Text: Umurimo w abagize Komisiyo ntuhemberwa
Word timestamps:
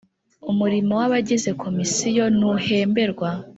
Umurimo 0.51 0.91
w 0.99 1.01
abagize 1.07 1.49
Komisiyo 1.63 2.23
ntuhemberwa 2.37 3.29